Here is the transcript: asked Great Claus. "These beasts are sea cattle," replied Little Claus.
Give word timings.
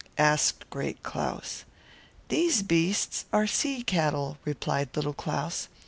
asked 0.17 0.67
Great 0.71 1.03
Claus. 1.03 1.63
"These 2.29 2.63
beasts 2.63 3.25
are 3.31 3.45
sea 3.45 3.83
cattle," 3.83 4.39
replied 4.45 4.89
Little 4.95 5.13
Claus. 5.13 5.67